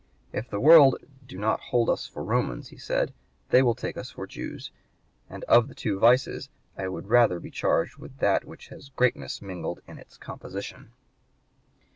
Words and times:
"If 0.33 0.49
the 0.49 0.59
world 0.59 0.95
do 1.27 1.37
not 1.37 1.59
hold 1.59 1.87
us 1.87 2.07
for 2.07 2.23
Romans," 2.23 2.69
he 2.69 2.77
said, 2.77 3.13
"they 3.51 3.61
will 3.61 3.75
take 3.75 3.97
us 3.97 4.09
for 4.09 4.25
Jews, 4.25 4.71
and 5.29 5.43
of 5.43 5.67
the 5.67 5.75
two 5.75 5.99
vices 5.99 6.49
I 6.75 6.87
would 6.87 7.05
rather 7.09 7.39
be 7.39 7.51
charged 7.51 7.97
with 7.97 8.17
that 8.17 8.43
which 8.43 8.69
has 8.69 8.89
greatness 8.89 9.43
mingled 9.43 9.81
in 9.87 9.99
its 9.99 10.17
composition." 10.17 10.91